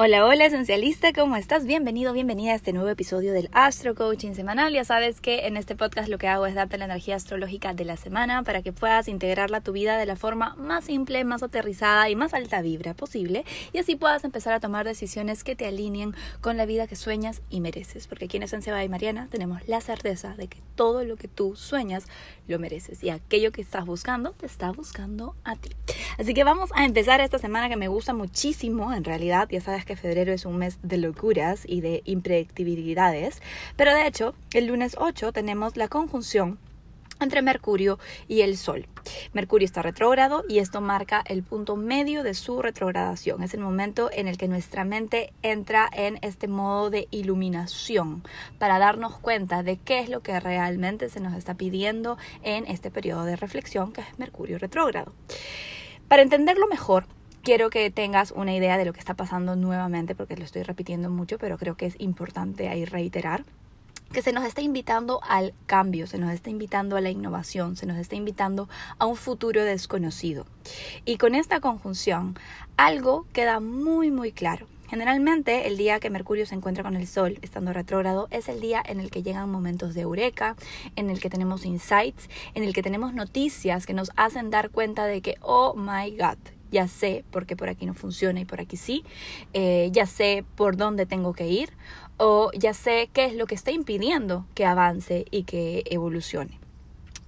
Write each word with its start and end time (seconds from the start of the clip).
Hola, 0.00 0.24
hola 0.24 0.46
esencialista, 0.46 1.12
¿cómo 1.12 1.34
estás? 1.34 1.66
Bienvenido, 1.66 2.12
bienvenida 2.12 2.52
a 2.52 2.54
este 2.54 2.72
nuevo 2.72 2.88
episodio 2.88 3.32
del 3.32 3.48
Astro 3.50 3.96
Coaching 3.96 4.34
Semanal. 4.34 4.72
Ya 4.72 4.84
sabes 4.84 5.20
que 5.20 5.48
en 5.48 5.56
este 5.56 5.74
podcast 5.74 6.08
lo 6.08 6.18
que 6.18 6.28
hago 6.28 6.46
es 6.46 6.54
darte 6.54 6.78
la 6.78 6.84
energía 6.84 7.16
astrológica 7.16 7.74
de 7.74 7.84
la 7.84 7.96
semana 7.96 8.44
para 8.44 8.62
que 8.62 8.72
puedas 8.72 9.08
integrarla 9.08 9.56
a 9.56 9.60
tu 9.60 9.72
vida 9.72 9.98
de 9.98 10.06
la 10.06 10.14
forma 10.14 10.54
más 10.54 10.84
simple, 10.84 11.24
más 11.24 11.42
aterrizada 11.42 12.08
y 12.08 12.14
más 12.14 12.32
alta 12.32 12.62
vibra 12.62 12.94
posible 12.94 13.44
y 13.72 13.78
así 13.78 13.96
puedas 13.96 14.22
empezar 14.22 14.52
a 14.52 14.60
tomar 14.60 14.86
decisiones 14.86 15.42
que 15.42 15.56
te 15.56 15.66
alineen 15.66 16.14
con 16.40 16.56
la 16.56 16.64
vida 16.64 16.86
que 16.86 16.94
sueñas 16.94 17.42
y 17.50 17.60
mereces. 17.60 18.06
Porque 18.06 18.26
aquí 18.26 18.36
en 18.36 18.44
Esencia 18.44 18.84
y 18.84 18.88
Mariana 18.88 19.26
tenemos 19.32 19.66
la 19.66 19.80
certeza 19.80 20.36
de 20.36 20.46
que 20.46 20.62
todo 20.76 21.02
lo 21.02 21.16
que 21.16 21.26
tú 21.26 21.56
sueñas 21.56 22.06
lo 22.46 22.60
mereces 22.60 23.02
y 23.02 23.10
aquello 23.10 23.50
que 23.50 23.62
estás 23.62 23.84
buscando 23.84 24.30
te 24.30 24.46
está 24.46 24.70
buscando 24.70 25.34
a 25.42 25.56
ti. 25.56 25.70
Así 26.18 26.34
que 26.34 26.44
vamos 26.44 26.70
a 26.76 26.84
empezar 26.84 27.20
esta 27.20 27.40
semana 27.40 27.68
que 27.68 27.76
me 27.76 27.88
gusta 27.88 28.14
muchísimo, 28.14 28.92
en 28.92 29.02
realidad, 29.02 29.48
ya 29.50 29.60
sabes 29.60 29.87
que 29.88 29.96
febrero 29.96 30.32
es 30.32 30.44
un 30.44 30.58
mes 30.58 30.78
de 30.82 30.98
locuras 30.98 31.62
y 31.66 31.80
de 31.80 32.02
impredictibilidades, 32.04 33.40
pero 33.74 33.94
de 33.94 34.06
hecho, 34.06 34.34
el 34.52 34.66
lunes 34.66 34.94
8 34.98 35.32
tenemos 35.32 35.78
la 35.78 35.88
conjunción 35.88 36.58
entre 37.20 37.42
Mercurio 37.42 37.98
y 38.28 38.42
el 38.42 38.56
Sol. 38.58 38.86
Mercurio 39.32 39.64
está 39.64 39.80
retrógrado 39.82 40.44
y 40.46 40.58
esto 40.58 40.80
marca 40.82 41.22
el 41.26 41.42
punto 41.42 41.74
medio 41.74 42.22
de 42.22 42.34
su 42.34 42.60
retrogradación. 42.60 43.42
Es 43.42 43.54
el 43.54 43.60
momento 43.60 44.10
en 44.12 44.28
el 44.28 44.36
que 44.36 44.46
nuestra 44.46 44.84
mente 44.84 45.32
entra 45.42 45.88
en 45.92 46.18
este 46.22 46.48
modo 46.48 46.90
de 46.90 47.08
iluminación 47.10 48.22
para 48.58 48.78
darnos 48.78 49.18
cuenta 49.18 49.62
de 49.62 49.78
qué 49.78 50.00
es 50.00 50.10
lo 50.10 50.20
que 50.20 50.38
realmente 50.38 51.08
se 51.08 51.20
nos 51.20 51.34
está 51.34 51.54
pidiendo 51.54 52.18
en 52.42 52.66
este 52.66 52.90
periodo 52.90 53.24
de 53.24 53.36
reflexión 53.36 53.92
que 53.92 54.02
es 54.02 54.18
Mercurio 54.18 54.58
retrógrado. 54.58 55.12
Para 56.08 56.22
entenderlo 56.22 56.68
mejor, 56.68 57.06
quiero 57.42 57.70
que 57.70 57.90
tengas 57.90 58.32
una 58.32 58.54
idea 58.54 58.78
de 58.78 58.84
lo 58.84 58.92
que 58.92 59.00
está 59.00 59.14
pasando 59.14 59.56
nuevamente, 59.56 60.14
porque 60.14 60.36
lo 60.36 60.44
estoy 60.44 60.62
repitiendo 60.62 61.10
mucho, 61.10 61.38
pero 61.38 61.58
creo 61.58 61.76
que 61.76 61.86
es 61.86 61.94
importante 61.98 62.68
ahí 62.68 62.84
reiterar 62.84 63.44
que 64.12 64.22
se 64.22 64.32
nos 64.32 64.44
está 64.44 64.62
invitando 64.62 65.20
al 65.22 65.52
cambio, 65.66 66.06
se 66.06 66.18
nos 66.18 66.32
está 66.32 66.48
invitando 66.50 66.96
a 66.96 67.00
la 67.00 67.10
innovación, 67.10 67.76
se 67.76 67.86
nos 67.86 67.98
está 67.98 68.16
invitando 68.16 68.68
a 68.98 69.06
un 69.06 69.16
futuro 69.16 69.62
desconocido. 69.64 70.46
Y 71.04 71.18
con 71.18 71.34
esta 71.34 71.60
conjunción, 71.60 72.38
algo 72.76 73.26
queda 73.32 73.60
muy, 73.60 74.10
muy 74.10 74.32
claro. 74.32 74.66
Generalmente 74.88 75.68
el 75.68 75.76
día 75.76 76.00
que 76.00 76.08
Mercurio 76.08 76.46
se 76.46 76.54
encuentra 76.54 76.82
con 76.82 76.96
el 76.96 77.06
Sol, 77.06 77.38
estando 77.42 77.74
retrógrado, 77.74 78.26
es 78.30 78.48
el 78.48 78.60
día 78.60 78.82
en 78.84 79.00
el 79.00 79.10
que 79.10 79.22
llegan 79.22 79.50
momentos 79.50 79.92
de 79.92 80.00
eureka, 80.00 80.56
en 80.96 81.10
el 81.10 81.20
que 81.20 81.28
tenemos 81.28 81.66
insights, 81.66 82.30
en 82.54 82.64
el 82.64 82.72
que 82.72 82.82
tenemos 82.82 83.12
noticias 83.12 83.84
que 83.84 83.92
nos 83.92 84.10
hacen 84.16 84.48
dar 84.48 84.70
cuenta 84.70 85.04
de 85.04 85.20
que, 85.20 85.36
oh 85.42 85.74
my 85.74 86.16
god, 86.16 86.38
ya 86.70 86.88
sé 86.88 87.24
por 87.30 87.46
qué 87.46 87.56
por 87.56 87.68
aquí 87.68 87.86
no 87.86 87.94
funciona 87.94 88.40
y 88.40 88.44
por 88.44 88.60
aquí 88.60 88.76
sí, 88.76 89.04
eh, 89.52 89.90
ya 89.92 90.06
sé 90.06 90.44
por 90.56 90.76
dónde 90.76 91.06
tengo 91.06 91.32
que 91.32 91.48
ir 91.48 91.70
o 92.16 92.50
ya 92.52 92.74
sé 92.74 93.10
qué 93.12 93.26
es 93.26 93.34
lo 93.34 93.46
que 93.46 93.54
está 93.54 93.70
impidiendo 93.70 94.46
que 94.54 94.64
avance 94.64 95.24
y 95.30 95.44
que 95.44 95.84
evolucione. 95.86 96.57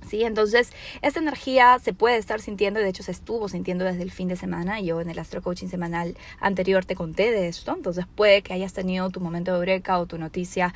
¿Sí? 0.09 0.25
Entonces, 0.25 0.73
esta 1.03 1.21
energía 1.21 1.79
se 1.79 1.93
puede 1.93 2.17
estar 2.17 2.41
sintiendo, 2.41 2.81
de 2.81 2.89
hecho 2.89 3.03
se 3.03 3.13
estuvo 3.13 3.49
sintiendo 3.49 3.85
desde 3.85 4.03
el 4.03 4.11
fin 4.11 4.29
de 4.29 4.37
semana. 4.37 4.81
Yo 4.81 5.01
en 5.01 5.11
el 5.11 5.19
Astro 5.19 5.43
Coaching 5.43 5.69
semanal 5.69 6.17
anterior 6.41 6.85
te 6.85 6.95
conté 6.95 7.31
de 7.31 7.49
esto, 7.49 7.75
entonces 7.75 8.07
puede 8.15 8.43
que 8.43 8.53
hayas 8.53 8.73
tenido 8.73 9.11
tu 9.11 9.21
momento 9.21 9.53
de 9.53 9.61
breca 9.61 9.99
o 9.99 10.07
tu 10.07 10.19
noticia 10.19 10.75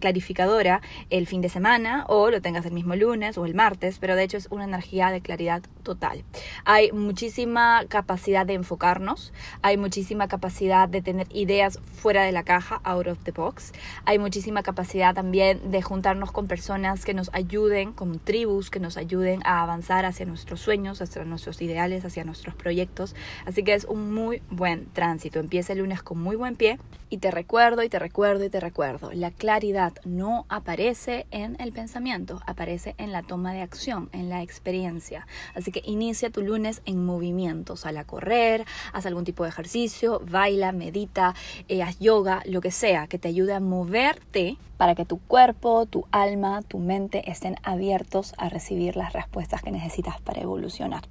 clarificadora 0.00 0.80
el 1.10 1.26
fin 1.26 1.40
de 1.40 1.48
semana 1.48 2.04
o 2.08 2.30
lo 2.30 2.40
tengas 2.40 2.66
el 2.66 2.72
mismo 2.72 2.96
lunes 2.96 3.38
o 3.38 3.46
el 3.46 3.54
martes, 3.54 3.98
pero 3.98 4.16
de 4.16 4.24
hecho 4.24 4.36
es 4.36 4.48
una 4.50 4.64
energía 4.64 5.10
de 5.10 5.20
claridad 5.20 5.62
total. 5.82 6.24
Hay 6.64 6.92
muchísima 6.92 7.84
capacidad 7.88 8.46
de 8.46 8.54
enfocarnos, 8.54 9.32
hay 9.62 9.76
muchísima 9.76 10.28
capacidad 10.28 10.88
de 10.88 11.02
tener 11.02 11.26
ideas 11.30 11.78
fuera 11.94 12.24
de 12.24 12.32
la 12.32 12.42
caja, 12.42 12.80
out 12.84 13.06
of 13.06 13.18
the 13.24 13.32
box. 13.32 13.72
Hay 14.04 14.18
muchísima 14.18 14.62
capacidad 14.62 15.14
también 15.14 15.70
de 15.70 15.82
juntarnos 15.82 16.32
con 16.32 16.46
personas 16.46 17.04
que 17.04 17.14
nos 17.14 17.30
ayuden 17.32 17.92
con 17.92 18.18
tribus 18.24 18.70
que 18.70 18.80
nos 18.80 18.96
ayuden 18.96 19.40
a 19.44 19.62
avanzar 19.62 20.04
hacia 20.04 20.26
nuestros 20.26 20.60
sueños, 20.60 21.00
hacia 21.00 21.24
nuestros 21.24 21.60
ideales, 21.62 22.04
hacia 22.04 22.24
nuestros 22.24 22.54
proyectos. 22.54 23.14
Así 23.46 23.62
que 23.62 23.74
es 23.74 23.84
un 23.84 24.12
muy 24.12 24.42
buen 24.50 24.86
tránsito. 24.92 25.38
Empieza 25.38 25.72
el 25.72 25.80
lunes 25.80 26.02
con 26.02 26.18
muy 26.18 26.36
buen 26.36 26.56
pie 26.56 26.78
y 27.10 27.18
te 27.18 27.30
recuerdo 27.30 27.82
y 27.82 27.88
te 27.88 27.98
recuerdo 27.98 28.44
y 28.44 28.50
te 28.50 28.60
recuerdo. 28.60 29.12
La 29.12 29.30
claridad 29.30 29.92
no 30.04 30.46
aparece 30.48 31.26
en 31.30 31.56
el 31.60 31.72
pensamiento, 31.72 32.40
aparece 32.46 32.94
en 32.98 33.12
la 33.12 33.22
toma 33.22 33.52
de 33.52 33.60
acción, 33.60 34.08
en 34.12 34.28
la 34.28 34.42
experiencia. 34.42 35.26
Así 35.54 35.70
que 35.70 35.82
inicia 35.84 36.30
tu 36.30 36.42
lunes 36.42 36.82
en 36.86 37.04
movimiento. 37.04 37.76
Sal 37.76 37.96
a 37.98 38.04
correr, 38.04 38.64
haz 38.92 39.06
algún 39.06 39.24
tipo 39.24 39.44
de 39.44 39.50
ejercicio, 39.50 40.20
baila, 40.28 40.72
medita, 40.72 41.34
eh, 41.68 41.82
haz 41.82 41.98
yoga, 41.98 42.42
lo 42.46 42.60
que 42.60 42.70
sea 42.70 43.06
que 43.06 43.18
te 43.18 43.28
ayude 43.28 43.52
a 43.52 43.60
moverte 43.60 44.56
para 44.76 44.94
que 44.94 45.04
tu 45.04 45.18
cuerpo, 45.18 45.86
tu 45.86 46.06
alma, 46.10 46.62
tu 46.62 46.78
mente 46.78 47.30
estén 47.30 47.56
abiertos 47.62 48.34
a 48.38 48.48
recibir 48.48 48.96
las 48.96 49.12
respuestas 49.12 49.62
que 49.62 49.70
necesitas 49.70 50.20
para 50.20 50.40
evolucionar. 50.40 51.04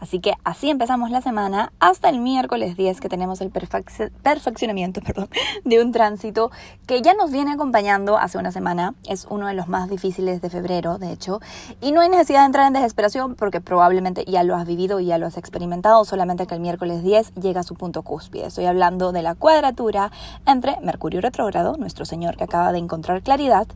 Así 0.00 0.20
que 0.20 0.34
así 0.44 0.70
empezamos 0.70 1.10
la 1.10 1.22
semana 1.22 1.72
hasta 1.80 2.08
el 2.08 2.20
miércoles 2.20 2.76
10 2.76 3.00
que 3.00 3.08
tenemos 3.08 3.40
el 3.40 3.50
perfeccionamiento 3.50 5.00
perdón, 5.04 5.28
de 5.64 5.82
un 5.82 5.92
tránsito 5.92 6.50
que 6.86 7.02
ya 7.02 7.14
nos 7.14 7.30
viene 7.30 7.52
acompañando 7.52 8.18
hace 8.18 8.38
una 8.38 8.52
semana. 8.52 8.94
Es 9.08 9.26
uno 9.30 9.46
de 9.46 9.54
los 9.54 9.68
más 9.68 9.88
difíciles 9.88 10.40
de 10.40 10.50
febrero, 10.50 10.98
de 10.98 11.12
hecho. 11.12 11.40
Y 11.80 11.92
no 11.92 12.00
hay 12.00 12.08
necesidad 12.08 12.40
de 12.40 12.46
entrar 12.46 12.66
en 12.66 12.74
desesperación 12.74 13.34
porque 13.34 13.60
probablemente 13.60 14.24
ya 14.26 14.42
lo 14.42 14.56
has 14.56 14.66
vivido 14.66 15.00
y 15.00 15.06
ya 15.06 15.18
lo 15.18 15.26
has 15.26 15.36
experimentado, 15.36 16.04
solamente 16.04 16.46
que 16.46 16.54
el 16.54 16.60
miércoles 16.60 17.02
10 17.02 17.34
llega 17.34 17.60
a 17.60 17.64
su 17.64 17.74
punto 17.74 18.02
cúspide. 18.02 18.46
Estoy 18.46 18.66
hablando 18.66 19.12
de 19.12 19.22
la 19.22 19.34
cuadratura 19.34 20.10
entre 20.46 20.78
Mercurio 20.80 21.20
retrógrado, 21.20 21.76
nuestro 21.76 22.04
Señor 22.04 22.36
que 22.36 22.44
acaba 22.44 22.72
de 22.72 22.78
encontrar 22.78 23.05
claridad 23.22 23.66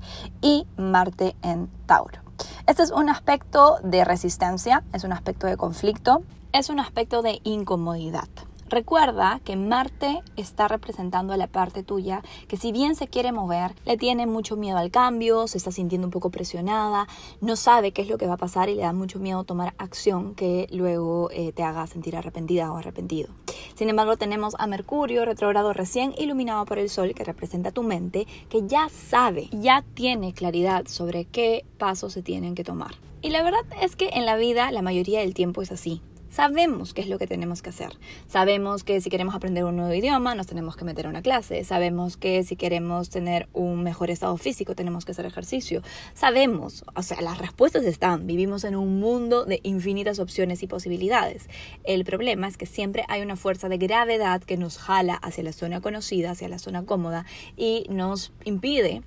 y 0.40 0.66
Marte 0.76 1.36
en 1.42 1.68
Tauro. 1.86 2.20
Este 2.66 2.82
es 2.82 2.90
un 2.90 3.08
aspecto 3.08 3.78
de 3.82 4.04
resistencia, 4.04 4.82
es 4.92 5.04
un 5.04 5.12
aspecto 5.12 5.46
de 5.46 5.56
conflicto, 5.56 6.22
es 6.52 6.68
un 6.68 6.80
aspecto 6.80 7.22
de 7.22 7.40
incomodidad. 7.44 8.28
Recuerda 8.70 9.40
que 9.44 9.56
Marte 9.56 10.22
está 10.36 10.68
representando 10.68 11.32
a 11.32 11.36
la 11.36 11.48
parte 11.48 11.82
tuya 11.82 12.22
que 12.46 12.56
si 12.56 12.70
bien 12.70 12.94
se 12.94 13.08
quiere 13.08 13.32
mover, 13.32 13.74
le 13.84 13.96
tiene 13.96 14.26
mucho 14.26 14.56
miedo 14.56 14.78
al 14.78 14.92
cambio, 14.92 15.48
se 15.48 15.58
está 15.58 15.72
sintiendo 15.72 16.06
un 16.06 16.12
poco 16.12 16.30
presionada, 16.30 17.08
no 17.40 17.56
sabe 17.56 17.90
qué 17.90 18.02
es 18.02 18.08
lo 18.08 18.16
que 18.16 18.28
va 18.28 18.34
a 18.34 18.36
pasar 18.36 18.68
y 18.68 18.76
le 18.76 18.82
da 18.82 18.92
mucho 18.92 19.18
miedo 19.18 19.42
tomar 19.42 19.74
acción 19.78 20.36
que 20.36 20.68
luego 20.70 21.30
eh, 21.32 21.50
te 21.50 21.64
haga 21.64 21.84
sentir 21.88 22.14
arrepentida 22.14 22.72
o 22.72 22.76
arrepentido. 22.76 23.30
Sin 23.74 23.88
embargo, 23.88 24.16
tenemos 24.16 24.54
a 24.60 24.68
Mercurio 24.68 25.24
retrógrado 25.24 25.72
recién 25.72 26.14
iluminado 26.16 26.64
por 26.64 26.78
el 26.78 26.90
Sol 26.90 27.12
que 27.12 27.24
representa 27.24 27.72
tu 27.72 27.82
mente, 27.82 28.28
que 28.48 28.68
ya 28.68 28.88
sabe, 28.88 29.48
ya 29.50 29.82
tiene 29.94 30.32
claridad 30.32 30.86
sobre 30.86 31.24
qué 31.24 31.64
pasos 31.76 32.12
se 32.12 32.22
tienen 32.22 32.54
que 32.54 32.62
tomar. 32.62 32.92
Y 33.20 33.30
la 33.30 33.42
verdad 33.42 33.66
es 33.82 33.96
que 33.96 34.10
en 34.12 34.26
la 34.26 34.36
vida 34.36 34.70
la 34.70 34.80
mayoría 34.80 35.20
del 35.20 35.34
tiempo 35.34 35.60
es 35.60 35.72
así. 35.72 36.00
Sabemos 36.30 36.94
qué 36.94 37.00
es 37.00 37.08
lo 37.08 37.18
que 37.18 37.26
tenemos 37.26 37.60
que 37.60 37.70
hacer. 37.70 37.90
Sabemos 38.28 38.84
que 38.84 39.00
si 39.00 39.10
queremos 39.10 39.34
aprender 39.34 39.64
un 39.64 39.76
nuevo 39.76 39.92
idioma 39.92 40.36
nos 40.36 40.46
tenemos 40.46 40.76
que 40.76 40.84
meter 40.84 41.06
a 41.06 41.08
una 41.08 41.22
clase. 41.22 41.64
Sabemos 41.64 42.16
que 42.16 42.44
si 42.44 42.54
queremos 42.54 43.10
tener 43.10 43.48
un 43.52 43.82
mejor 43.82 44.10
estado 44.10 44.36
físico 44.36 44.76
tenemos 44.76 45.04
que 45.04 45.10
hacer 45.10 45.26
ejercicio. 45.26 45.82
Sabemos, 46.14 46.84
o 46.94 47.02
sea, 47.02 47.20
las 47.20 47.38
respuestas 47.38 47.84
están. 47.84 48.28
Vivimos 48.28 48.62
en 48.62 48.76
un 48.76 49.00
mundo 49.00 49.44
de 49.44 49.58
infinitas 49.64 50.20
opciones 50.20 50.62
y 50.62 50.68
posibilidades. 50.68 51.48
El 51.82 52.04
problema 52.04 52.46
es 52.46 52.56
que 52.56 52.66
siempre 52.66 53.04
hay 53.08 53.22
una 53.22 53.34
fuerza 53.34 53.68
de 53.68 53.78
gravedad 53.78 54.40
que 54.40 54.56
nos 54.56 54.78
jala 54.78 55.14
hacia 55.14 55.42
la 55.42 55.52
zona 55.52 55.80
conocida, 55.80 56.30
hacia 56.30 56.48
la 56.48 56.58
zona 56.60 56.84
cómoda 56.84 57.26
y 57.56 57.86
nos 57.90 58.32
impide 58.44 59.02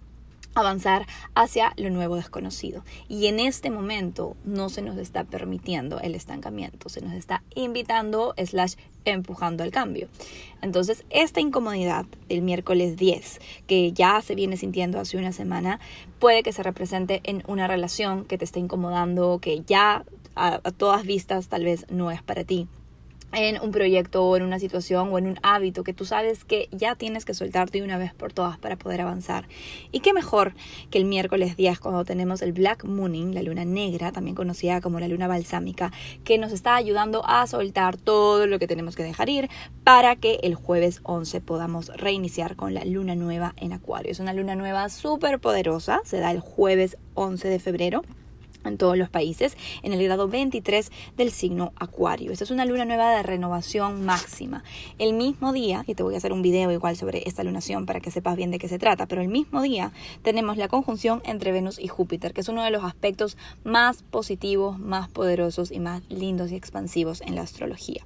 avanzar 0.56 1.06
hacia 1.36 1.74
lo 1.78 1.90
nuevo 1.90 2.16
desconocido. 2.16 2.84
Y 3.08 3.28
en 3.28 3.40
este 3.40 3.70
momento 3.70 4.36
no 4.46 4.70
se 4.70 4.82
nos 4.82 4.98
está 4.98 5.24
permitiendo 5.24 6.00
el 6.00 6.16
estancamiento, 6.16 6.90
se 6.90 7.02
nos 7.02 7.14
está 7.14 7.44
invitando, 7.56 8.34
slash, 8.38 8.76
empujando 9.06 9.64
al 9.64 9.72
cambio. 9.72 10.08
Entonces, 10.62 11.06
esta 11.10 11.42
incomodidad 11.42 12.06
del 12.30 12.42
miércoles 12.42 12.98
10, 12.98 13.40
que 13.68 13.92
ya 13.92 14.22
se 14.22 14.36
viene 14.36 14.58
sintiendo 14.58 15.00
hace 15.00 15.18
una 15.18 15.34
semana, 15.34 15.80
puede 16.20 16.44
que 16.44 16.54
se 16.54 16.64
represente 16.64 17.22
en 17.24 17.44
una 17.48 17.68
relación 17.68 18.26
que 18.26 18.38
te 18.38 18.46
está 18.46 18.60
incomodando, 18.60 19.40
que 19.42 19.62
ya 19.66 20.06
a, 20.36 20.62
a 20.64 20.72
todas 20.72 21.04
vistas 21.04 21.48
tal 21.48 21.66
vez 21.66 21.86
no 21.90 22.12
es 22.12 22.22
para 22.22 22.44
ti 22.44 22.68
en 23.34 23.62
un 23.62 23.72
proyecto 23.72 24.24
o 24.24 24.38
en 24.38 24.44
una 24.44 24.60
situación 24.60 25.10
o 25.12 25.18
en 25.18 25.28
un 25.28 25.40
hábito 25.44 25.84
que 25.84 25.94
tú 25.94 26.06
sabes 26.06 26.44
que 26.46 26.70
ya 26.72 26.96
tienes 26.96 27.26
que 27.26 27.34
soltarte 27.34 27.80
de 27.80 27.84
una 27.84 27.98
vez 27.98 28.14
por 28.14 28.34
todas 28.34 28.58
para 28.58 28.78
poder 28.78 29.02
avanzar. 29.02 29.48
Y 29.92 30.00
qué 30.00 30.14
mejor 30.14 30.54
que 30.90 30.98
el 30.98 31.06
miércoles 31.06 31.58
10 31.58 31.80
cuando 31.80 32.06
tenemos 32.06 32.42
el 32.42 32.54
Black 32.54 32.86
Mooning, 32.86 33.34
la 33.34 33.42
luna 33.42 33.66
negra, 33.66 34.12
también 34.12 34.36
conocida 34.36 34.82
como 34.82 35.00
la 35.00 35.08
luna 35.08 35.28
balsámica, 35.28 35.92
que 36.24 36.38
nos 36.38 36.52
está 36.52 36.76
ayudando 36.76 37.24
a 37.26 37.46
soltar 37.48 37.98
todo 37.98 38.48
lo 38.48 38.60
que 38.60 38.68
tenemos 38.68 38.96
que 38.96 39.04
dejar 39.04 39.30
ir 39.30 39.50
para 39.84 40.16
que 40.16 40.40
el 40.44 40.56
jueves 40.56 41.02
11 41.04 41.42
podamos 41.42 41.88
reiniciar 41.96 42.56
con 42.56 42.74
la 42.74 42.86
luna 42.86 43.16
nueva 43.16 43.54
en 43.58 43.74
Acuario. 43.74 44.12
Es 44.12 44.20
una 44.20 44.34
luna 44.34 44.56
nueva 44.56 44.90
súper 44.90 45.40
poderosa, 45.40 46.02
se 46.06 46.20
da 46.20 46.32
el 46.32 46.40
jueves 46.40 46.98
11 47.16 47.48
de 47.48 47.60
febrero 47.60 48.04
en 48.66 48.78
todos 48.78 48.98
los 48.98 49.10
países, 49.10 49.58
en 49.82 49.94
el 49.94 50.04
grado 50.04 50.28
23 50.28 50.92
del 51.18 51.32
signo 51.32 51.74
Acuario. 51.76 52.32
Esta 52.32 52.44
es 52.44 52.52
una 52.52 52.66
luna 52.66 52.86
nueva 52.86 53.16
de 53.16 53.24
renovación 53.24 54.06
máxima. 54.06 54.64
El 54.98 55.14
mismo 55.14 55.54
día, 55.54 55.84
y 55.88 55.96
te 55.96 56.04
voy 56.04 56.16
a 56.16 56.18
hacer 56.18 56.34
un 56.34 56.42
video 56.42 56.72
igual 56.72 56.96
sobre 56.96 57.28
esta 57.28 57.44
lunación 57.44 57.86
para 57.86 58.00
que 58.00 58.12
sepas 58.12 58.36
bien 58.36 58.52
de 58.52 58.60
qué 58.60 58.68
se 58.68 58.80
trata, 58.80 59.08
pero 59.08 59.22
el 59.22 59.28
mismo 59.28 59.62
día 59.62 59.92
tenemos 60.22 60.58
la 60.58 60.68
conjunción 60.68 61.22
entre 61.26 61.52
Venus 61.52 61.80
y 61.80 61.88
Júpiter, 61.88 62.34
que 62.34 62.42
es 62.42 62.50
uno 62.50 62.64
de 62.64 62.72
los 62.72 62.84
aspectos 62.84 63.38
más 63.64 64.04
positivos, 64.04 64.80
más 64.80 65.10
poderosos 65.10 65.72
y 65.72 65.80
más 65.80 66.04
lindos 66.10 66.52
y 66.52 66.56
expansivos 66.56 67.22
en 67.22 67.36
la 67.36 67.42
astrología. 67.42 68.06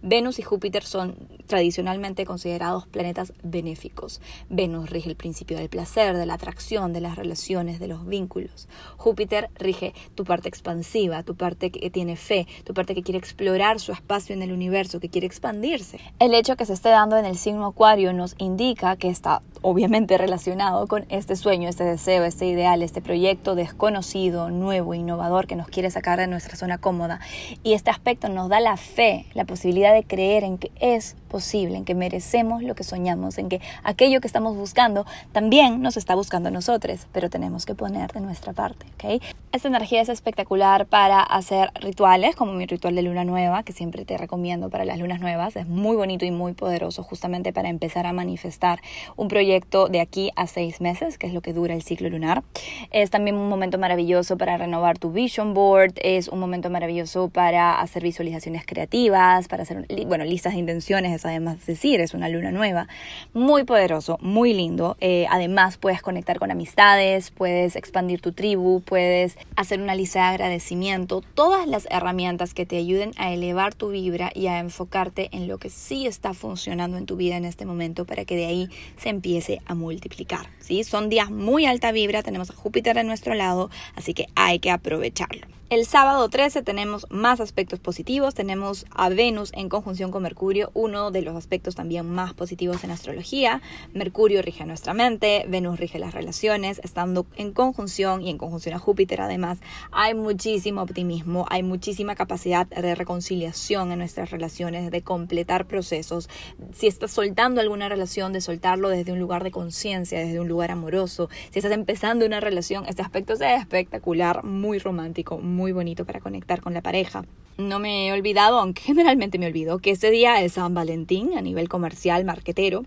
Venus 0.00 0.38
y 0.38 0.42
Júpiter 0.42 0.84
son 0.84 1.16
tradicionalmente 1.48 2.24
considerados 2.24 2.86
planetas 2.86 3.32
benéficos. 3.42 4.20
Venus 4.48 4.90
rige 4.90 5.08
el 5.08 5.16
principio 5.16 5.56
del 5.56 5.68
placer, 5.68 6.16
de 6.16 6.24
la 6.24 6.34
atracción, 6.34 6.92
de 6.92 7.00
las 7.00 7.16
relaciones, 7.16 7.80
de 7.80 7.88
los 7.88 8.06
vínculos. 8.06 8.68
Júpiter 8.96 9.50
rige 9.56 9.94
tu 10.14 10.24
parte 10.24 10.48
expansiva, 10.48 11.24
tu 11.24 11.34
parte 11.34 11.70
que 11.70 11.90
tiene 11.90 12.14
fe, 12.14 12.46
tu 12.64 12.74
parte 12.74 12.94
que 12.94 13.02
quiere 13.02 13.18
explorar 13.18 13.80
su 13.80 13.90
espacio 13.90 14.36
en 14.36 14.42
el 14.42 14.52
universo, 14.52 15.00
que 15.00 15.08
quiere 15.08 15.26
expandirse. 15.26 15.98
El 16.20 16.32
hecho 16.32 16.56
que 16.56 16.66
se 16.66 16.74
esté 16.74 16.90
dando 16.90 17.16
en 17.16 17.24
el 17.24 17.36
signo 17.36 17.66
Acuario 17.66 18.12
nos 18.12 18.36
indica 18.38 18.96
que 18.96 19.08
está 19.08 19.42
obviamente 19.62 20.16
relacionado 20.18 20.86
con 20.86 21.04
este 21.08 21.36
sueño, 21.36 21.68
este 21.68 21.84
deseo, 21.84 22.24
este 22.24 22.46
ideal, 22.46 22.82
este 22.82 23.00
proyecto 23.00 23.54
desconocido, 23.54 24.50
nuevo, 24.50 24.94
innovador 24.94 25.46
que 25.46 25.56
nos 25.56 25.68
quiere 25.68 25.90
sacar 25.90 26.18
de 26.18 26.26
nuestra 26.26 26.56
zona 26.56 26.78
cómoda. 26.78 27.20
Y 27.62 27.72
este 27.72 27.90
aspecto 27.90 28.28
nos 28.28 28.48
da 28.48 28.60
la 28.60 28.76
fe, 28.76 29.26
la 29.34 29.44
posibilidad 29.44 29.92
de 29.92 30.04
creer 30.04 30.44
en 30.44 30.58
que 30.58 30.70
es 30.80 31.16
posible, 31.28 31.76
en 31.76 31.84
que 31.84 31.94
merecemos 31.94 32.62
lo 32.62 32.74
que 32.74 32.84
soñamos, 32.84 33.38
en 33.38 33.48
que 33.48 33.60
aquello 33.82 34.20
que 34.20 34.26
estamos 34.26 34.56
buscando 34.56 35.04
también 35.32 35.82
nos 35.82 35.96
está 35.96 36.14
buscando 36.14 36.48
a 36.48 36.52
nosotros, 36.52 37.06
pero 37.12 37.28
tenemos 37.28 37.66
que 37.66 37.74
poner 37.74 38.12
de 38.12 38.20
nuestra 38.20 38.52
parte, 38.52 38.86
¿ok? 38.94 39.22
Esta 39.52 39.68
energía 39.68 40.00
es 40.00 40.08
espectacular 40.08 40.86
para 40.86 41.20
hacer 41.22 41.70
rituales, 41.74 42.34
como 42.36 42.52
mi 42.52 42.66
ritual 42.66 42.94
de 42.94 43.02
luna 43.02 43.24
nueva, 43.24 43.62
que 43.62 43.72
siempre 43.72 44.04
te 44.04 44.16
recomiendo 44.16 44.70
para 44.70 44.84
las 44.84 44.98
lunas 44.98 45.20
nuevas, 45.20 45.56
es 45.56 45.66
muy 45.66 45.96
bonito 45.96 46.24
y 46.24 46.30
muy 46.30 46.54
poderoso 46.54 47.02
justamente 47.02 47.52
para 47.52 47.68
empezar 47.68 48.06
a 48.06 48.12
manifestar 48.12 48.80
un 49.16 49.28
proyecto 49.28 49.47
de 49.48 50.00
aquí 50.00 50.30
a 50.36 50.46
seis 50.46 50.80
meses, 50.80 51.18
que 51.18 51.26
es 51.26 51.32
lo 51.32 51.40
que 51.40 51.52
dura 51.52 51.74
el 51.74 51.82
ciclo 51.82 52.08
lunar. 52.08 52.42
Es 52.90 53.10
también 53.10 53.36
un 53.36 53.48
momento 53.48 53.78
maravilloso 53.78 54.36
para 54.36 54.56
renovar 54.56 54.98
tu 54.98 55.10
vision 55.10 55.54
board, 55.54 55.94
es 56.02 56.28
un 56.28 56.38
momento 56.38 56.70
maravilloso 56.70 57.28
para 57.28 57.80
hacer 57.80 58.02
visualizaciones 58.02 58.64
creativas, 58.66 59.48
para 59.48 59.62
hacer, 59.62 59.86
bueno, 60.06 60.24
listas 60.24 60.52
de 60.52 60.58
intenciones, 60.58 61.24
además 61.24 61.64
decir, 61.66 62.00
es 62.00 62.14
una 62.14 62.28
luna 62.28 62.50
nueva. 62.50 62.88
Muy 63.32 63.64
poderoso, 63.64 64.18
muy 64.20 64.52
lindo. 64.52 64.96
Eh, 65.00 65.26
además 65.30 65.78
puedes 65.78 66.02
conectar 66.02 66.38
con 66.38 66.50
amistades, 66.50 67.30
puedes 67.30 67.76
expandir 67.76 68.20
tu 68.20 68.32
tribu, 68.32 68.80
puedes 68.80 69.38
hacer 69.56 69.80
una 69.80 69.94
lista 69.94 70.20
de 70.20 70.26
agradecimiento, 70.26 71.22
todas 71.34 71.66
las 71.66 71.86
herramientas 71.90 72.54
que 72.54 72.66
te 72.66 72.76
ayuden 72.76 73.12
a 73.16 73.32
elevar 73.32 73.74
tu 73.74 73.90
vibra 73.90 74.30
y 74.34 74.48
a 74.48 74.58
enfocarte 74.58 75.28
en 75.32 75.48
lo 75.48 75.58
que 75.58 75.70
sí 75.70 76.06
está 76.06 76.34
funcionando 76.34 76.98
en 76.98 77.06
tu 77.06 77.16
vida 77.16 77.36
en 77.36 77.44
este 77.44 77.64
momento 77.64 78.04
para 78.04 78.24
que 78.24 78.36
de 78.36 78.46
ahí 78.46 78.68
se 78.96 79.08
empiece 79.08 79.37
a 79.66 79.74
multiplicar. 79.74 80.48
¿sí? 80.60 80.84
Son 80.84 81.08
días 81.08 81.30
muy 81.30 81.66
alta 81.66 81.92
vibra, 81.92 82.22
tenemos 82.22 82.50
a 82.50 82.54
Júpiter 82.54 82.98
a 82.98 83.02
nuestro 83.02 83.34
lado, 83.34 83.70
así 83.94 84.14
que 84.14 84.26
hay 84.34 84.58
que 84.58 84.70
aprovecharlo. 84.70 85.57
El 85.70 85.84
sábado 85.84 86.26
13 86.30 86.62
tenemos 86.62 87.06
más 87.10 87.40
aspectos 87.40 87.78
positivos, 87.78 88.34
tenemos 88.34 88.86
a 88.90 89.10
Venus 89.10 89.52
en 89.52 89.68
conjunción 89.68 90.10
con 90.10 90.22
Mercurio, 90.22 90.70
uno 90.72 91.10
de 91.10 91.20
los 91.20 91.36
aspectos 91.36 91.74
también 91.74 92.08
más 92.08 92.32
positivos 92.32 92.84
en 92.84 92.90
astrología. 92.90 93.60
Mercurio 93.92 94.40
rige 94.40 94.64
nuestra 94.64 94.94
mente, 94.94 95.44
Venus 95.46 95.78
rige 95.78 95.98
las 95.98 96.14
relaciones, 96.14 96.80
estando 96.82 97.26
en 97.36 97.52
conjunción 97.52 98.22
y 98.22 98.30
en 98.30 98.38
conjunción 98.38 98.76
a 98.76 98.78
Júpiter 98.78 99.20
además, 99.20 99.58
hay 99.92 100.14
muchísimo 100.14 100.80
optimismo, 100.80 101.44
hay 101.50 101.62
muchísima 101.62 102.14
capacidad 102.14 102.66
de 102.66 102.94
reconciliación 102.94 103.92
en 103.92 103.98
nuestras 103.98 104.30
relaciones, 104.30 104.90
de 104.90 105.02
completar 105.02 105.66
procesos. 105.66 106.30
Si 106.72 106.86
estás 106.86 107.10
soltando 107.10 107.60
alguna 107.60 107.90
relación, 107.90 108.32
de 108.32 108.40
soltarlo 108.40 108.88
desde 108.88 109.12
un 109.12 109.18
lugar 109.18 109.44
de 109.44 109.50
conciencia, 109.50 110.18
desde 110.18 110.40
un 110.40 110.48
lugar 110.48 110.70
amoroso. 110.70 111.28
Si 111.50 111.58
estás 111.58 111.72
empezando 111.72 112.24
una 112.24 112.40
relación, 112.40 112.86
este 112.86 113.02
aspecto 113.02 113.34
es 113.34 113.42
espectacular, 113.42 114.44
muy 114.44 114.78
romántico, 114.78 115.36
muy 115.36 115.57
bonito 115.72 116.04
para 116.04 116.20
conectar 116.20 116.60
con 116.60 116.72
la 116.74 116.82
pareja. 116.82 117.24
No 117.58 117.78
me 117.80 118.08
he 118.08 118.12
olvidado, 118.12 118.58
aunque 118.58 118.82
generalmente 118.86 119.38
me 119.38 119.46
olvido, 119.46 119.78
que 119.78 119.90
este 119.90 120.10
día 120.10 120.40
es 120.42 120.52
San 120.52 120.74
Valentín 120.74 121.36
a 121.36 121.42
nivel 121.42 121.68
comercial, 121.68 122.24
marquetero. 122.24 122.84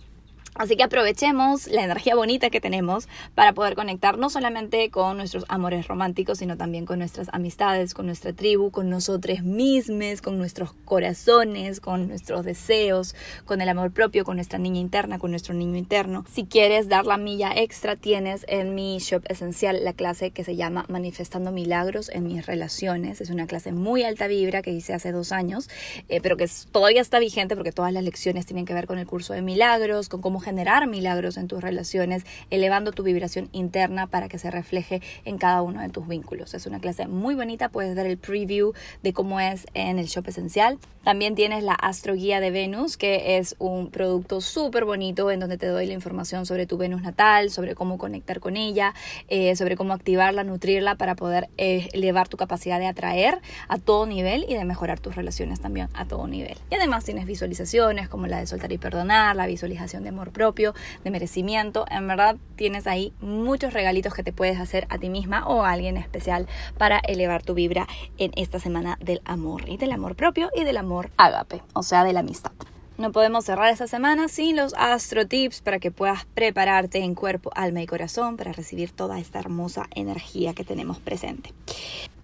Así 0.56 0.76
que 0.76 0.84
aprovechemos 0.84 1.68
la 1.68 1.84
energía 1.84 2.14
bonita 2.14 2.50
que 2.50 2.60
tenemos 2.60 3.08
para 3.36 3.54
poder 3.54 3.74
conectar 3.76 4.18
no 4.18 4.30
solamente 4.30 4.90
con 4.92 5.16
nuestros 5.16 5.46
amores 5.48 5.88
románticos, 5.88 6.40
sino 6.40 6.58
también 6.58 6.86
con 6.86 7.00
nuestras 7.00 7.30
amistades, 7.32 7.94
con 7.94 8.06
nuestra 8.06 8.34
tribu, 8.34 8.70
con 8.70 8.90
nosotros 8.90 9.44
mismos, 9.44 10.22
con 10.22 10.38
nuestros 10.38 10.74
corazones, 10.84 11.80
con 11.80 12.10
nuestros 12.10 12.44
deseos, 12.44 13.16
con 13.46 13.62
el 13.62 13.70
amor 13.70 13.92
propio, 13.92 14.26
con 14.26 14.36
nuestra 14.36 14.60
niña 14.60 14.82
interna, 14.82 15.20
con 15.20 15.32
nuestro 15.32 15.54
niño 15.54 15.78
interno. 15.78 16.26
Si 16.30 16.46
quieres 16.46 16.90
dar 16.90 17.06
la 17.06 17.18
milla 17.18 17.54
extra, 17.56 17.96
tienes 17.96 18.46
en 18.50 18.76
mi 18.76 18.98
shop 19.00 19.24
esencial 19.30 19.84
la 19.86 19.94
clase 19.94 20.32
que 20.32 20.44
se 20.44 20.58
llama 20.58 20.86
Manifestando 20.90 21.52
Milagros 21.54 22.10
en 22.10 22.26
mis 22.26 22.46
relaciones. 22.46 23.22
Es 23.22 23.30
una 23.30 23.48
clase 23.48 23.72
muy 23.72 24.04
alta 24.04 24.28
vibra 24.28 24.62
que 24.62 24.72
hice 24.72 24.94
hace 24.94 25.14
dos 25.14 25.32
años, 25.32 25.70
eh, 26.10 26.20
pero 26.22 26.36
que 26.36 26.50
todavía 26.72 27.02
está 27.02 27.20
vigente 27.20 27.56
porque 27.56 27.72
todas 27.72 27.94
las 27.94 28.04
lecciones 28.04 28.46
tienen 28.46 28.66
que 28.66 28.74
ver 28.74 28.86
con 28.86 29.00
el 29.00 29.08
curso 29.08 29.34
de 29.34 29.42
milagros, 29.42 30.10
con 30.10 30.22
cómo 30.22 30.41
generar 30.42 30.88
milagros 30.88 31.38
en 31.38 31.48
tus 31.48 31.62
relaciones, 31.62 32.26
elevando 32.50 32.92
tu 32.92 33.04
vibración 33.04 33.50
interna 33.52 34.08
para 34.08 34.28
que 34.28 34.40
se 34.40 34.52
refleje 34.52 35.02
en 35.26 35.38
cada 35.38 35.62
uno 35.62 35.82
de 35.82 35.90
tus 35.90 36.08
vínculos. 36.08 36.54
Es 36.54 36.66
una 36.66 36.80
clase 36.80 37.08
muy 37.08 37.36
bonita, 37.36 37.70
puedes 37.70 37.96
dar 37.96 38.06
el 38.06 38.18
preview 38.18 38.74
de 39.04 39.14
cómo 39.14 39.40
es 39.40 39.66
en 39.74 40.00
el 40.00 40.08
shop 40.08 40.28
esencial. 40.28 40.80
También 41.04 41.34
tienes 41.34 41.64
la 41.64 41.74
Astro 41.74 42.14
Guía 42.14 42.40
de 42.40 42.52
Venus, 42.52 42.96
que 42.96 43.38
es 43.38 43.56
un 43.58 43.90
producto 43.90 44.40
súper 44.40 44.86
bonito 44.86 45.32
en 45.32 45.40
donde 45.40 45.58
te 45.58 45.66
doy 45.66 45.88
la 45.88 45.94
información 45.94 46.46
sobre 46.46 46.68
tu 46.68 46.78
Venus 46.78 47.02
natal, 47.02 47.50
sobre 47.50 47.74
cómo 47.74 47.98
conectar 47.98 48.40
con 48.40 48.56
ella, 48.56 48.94
eh, 49.28 49.56
sobre 49.56 49.76
cómo 49.76 49.94
activarla, 49.94 50.44
nutrirla 50.44 50.96
para 50.96 51.16
poder 51.16 51.50
eh, 51.58 51.90
elevar 51.94 52.28
tu 52.28 52.38
capacidad 52.38 52.80
de 52.80 52.86
atraer 52.86 53.40
a 53.68 53.80
todo 53.80 54.06
nivel 54.06 54.46
y 54.48 54.54
de 54.54 54.64
mejorar 54.64 55.00
tus 55.00 55.16
relaciones 55.16 55.60
también 55.60 55.90
a 55.96 56.06
todo 56.06 56.28
nivel. 56.28 56.58
Y 56.70 56.76
además 56.76 57.04
tienes 57.04 57.26
visualizaciones 57.26 58.08
como 58.08 58.28
la 58.28 58.40
de 58.40 58.46
soltar 58.46 58.72
y 58.72 58.78
perdonar, 58.78 59.36
la 59.36 59.48
visualización 59.48 60.04
de 60.04 60.12
propio, 60.32 60.74
de 61.04 61.12
merecimiento. 61.12 61.86
En 61.90 62.08
verdad 62.08 62.38
tienes 62.56 62.88
ahí 62.88 63.14
muchos 63.22 63.74
regalitos 63.74 64.14
que 64.14 64.24
te 64.24 64.34
puedes 64.34 64.60
hacer 64.60 64.88
a 64.90 64.98
ti 64.98 65.10
misma 65.10 65.48
o 65.48 65.64
a 65.64 65.72
alguien 65.72 65.98
especial 65.98 66.48
para 66.78 67.00
elevar 67.00 67.44
tu 67.44 67.54
vibra 67.54 67.88
en 68.18 68.32
esta 68.36 68.60
semana 68.60 68.98
del 69.02 69.22
amor 69.26 69.70
y 69.70 69.78
del 69.78 69.92
amor 69.92 70.16
propio 70.16 70.50
y 70.56 70.64
del 70.64 70.78
amor 70.78 71.12
ágape, 71.18 71.62
o 71.74 71.84
sea, 71.84 72.04
de 72.04 72.14
la 72.14 72.22
amistad. 72.22 72.52
No 72.98 73.12
podemos 73.12 73.46
cerrar 73.46 73.72
esta 73.72 73.88
semana 73.88 74.28
sin 74.28 74.56
los 74.56 74.76
astro 74.76 75.28
tips 75.28 75.62
para 75.62 75.80
que 75.80 75.90
puedas 75.90 76.26
prepararte 76.26 77.00
en 77.00 77.16
cuerpo, 77.16 77.50
alma 77.56 77.82
y 77.82 77.88
corazón 77.88 78.38
para 78.38 78.52
recibir 78.52 78.92
toda 78.92 79.20
esta 79.20 79.40
hermosa 79.40 79.88
energía 79.96 80.54
que 80.54 80.64
tenemos 80.64 81.00
presente. 81.00 81.52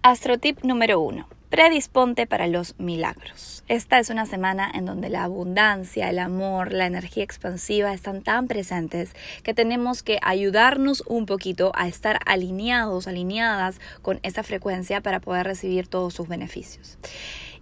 Astro 0.02 0.38
tip 0.38 0.62
número 0.62 1.00
uno 1.00 1.26
predisponte 1.50 2.26
para 2.26 2.46
los 2.46 2.78
milagros. 2.78 3.64
Esta 3.68 3.98
es 3.98 4.10
una 4.10 4.26
semana 4.26 4.70
en 4.72 4.84
donde 4.84 5.08
la 5.08 5.24
abundancia, 5.24 6.08
el 6.08 6.18
amor, 6.18 6.72
la 6.72 6.86
energía 6.86 7.24
expansiva 7.24 7.92
están 7.92 8.22
tan 8.22 8.46
presentes 8.48 9.14
que 9.42 9.54
tenemos 9.54 10.02
que 10.02 10.18
ayudarnos 10.22 11.02
un 11.06 11.26
poquito 11.26 11.72
a 11.74 11.88
estar 11.88 12.20
alineados, 12.26 13.06
alineadas 13.08 13.80
con 14.02 14.20
esa 14.22 14.42
frecuencia 14.42 15.00
para 15.00 15.20
poder 15.20 15.46
recibir 15.46 15.88
todos 15.88 16.14
sus 16.14 16.28
beneficios. 16.28 16.98